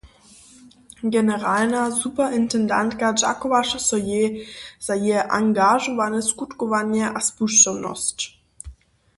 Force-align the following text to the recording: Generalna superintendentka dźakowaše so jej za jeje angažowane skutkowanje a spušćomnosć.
Generalna 1.03 1.91
superintendentka 1.91 3.13
dźakowaše 3.13 3.79
so 3.79 3.97
jej 4.09 4.27
za 4.79 4.95
jeje 4.95 5.23
angažowane 5.39 6.21
skutkowanje 6.21 7.05
a 7.17 7.19
spušćomnosć. 7.27 8.19